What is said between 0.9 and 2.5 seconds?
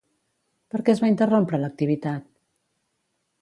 es va interrompre l'activitat?